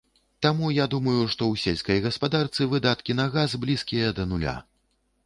[0.43, 4.57] Таму, я думаю, што ў сельскай гаспадарцы выдаткі на газ блізкія да нуля.